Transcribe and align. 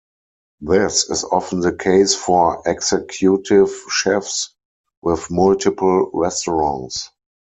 This 0.61 1.07
is 1.11 1.23
often 1.25 1.59
the 1.59 1.75
case 1.75 2.15
for 2.15 2.63
executive 2.65 3.69
chefs 3.91 4.49
with 5.03 5.29
multiple 5.29 6.09
restaurants. 6.11 7.11